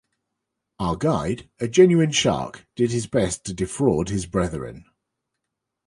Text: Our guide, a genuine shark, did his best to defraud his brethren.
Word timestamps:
Our 0.79 0.95
guide, 0.95 1.47
a 1.59 1.67
genuine 1.67 2.09
shark, 2.11 2.65
did 2.75 2.89
his 2.89 3.05
best 3.05 3.43
to 3.45 3.53
defraud 3.53 4.09
his 4.09 4.25
brethren. 4.25 4.85